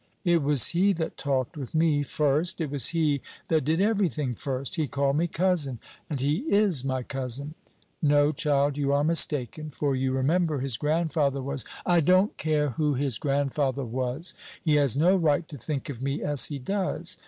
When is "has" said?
14.77-14.97